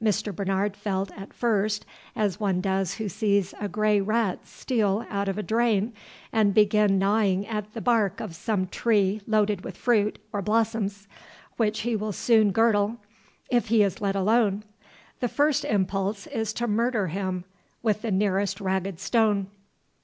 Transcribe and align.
Mr. 0.00 0.32
Bernard 0.32 0.76
felt, 0.76 1.10
at 1.18 1.32
first, 1.34 1.84
as 2.14 2.38
one 2.38 2.60
does 2.60 2.94
who 2.98 3.08
sees 3.08 3.52
a 3.58 3.66
gray 3.68 4.00
rat 4.00 4.46
steal 4.46 5.04
out 5.10 5.28
of 5.28 5.36
a 5.36 5.42
drain 5.42 5.92
and 6.32 6.54
begin 6.54 7.00
gnawing 7.00 7.44
at 7.48 7.74
the 7.74 7.80
bark 7.80 8.20
of 8.20 8.36
some 8.36 8.68
tree 8.68 9.20
loaded 9.26 9.64
with 9.64 9.76
fruit 9.76 10.20
or 10.32 10.40
blossoms, 10.40 11.08
which 11.56 11.80
he 11.80 11.96
will 11.96 12.12
soon 12.12 12.52
girdle, 12.52 12.98
if 13.50 13.66
he 13.70 13.82
is 13.82 14.00
let 14.00 14.14
alone. 14.14 14.62
The 15.18 15.26
first 15.26 15.64
impulse 15.64 16.28
is 16.28 16.52
to 16.52 16.68
murder 16.68 17.08
him 17.08 17.42
with 17.82 18.02
the 18.02 18.12
nearest 18.12 18.60
ragged 18.60 19.00
stone. 19.00 19.48